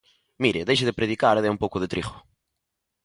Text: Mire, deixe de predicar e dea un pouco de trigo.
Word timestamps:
Mire, 0.43 0.65
deixe 0.67 0.87
de 0.87 0.97
predicar 0.99 1.35
e 1.35 1.41
dea 1.43 1.55
un 1.55 1.61
pouco 1.63 1.77
de 1.81 1.89
trigo. 1.93 2.13